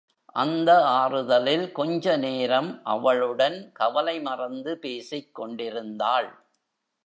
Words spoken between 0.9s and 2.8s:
ஆறுதலில் கொஞ்சநேரம்